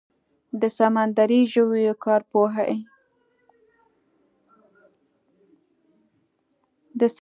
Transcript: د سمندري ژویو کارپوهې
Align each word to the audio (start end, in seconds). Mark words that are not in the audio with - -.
د 0.61 0.63
سمندري 0.77 1.41
ژویو 1.53 1.93
کارپوهې 2.05 2.71